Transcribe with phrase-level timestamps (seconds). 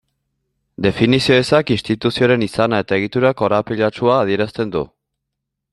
[0.85, 4.85] Definizio ezak instituzioaren izana eta egitura korapilatsua adierazten du.